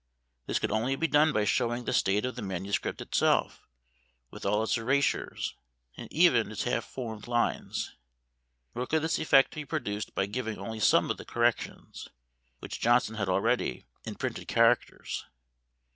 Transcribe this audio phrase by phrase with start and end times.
[0.47, 3.67] This could only be done by showing the state of the manuscript itself,
[4.31, 5.53] with all its erasures,
[5.95, 7.93] and even its half formed lines;
[8.73, 12.07] nor could this effect be produced by giving only some of the corrections,
[12.57, 15.27] which Johnson had already, in printed characters.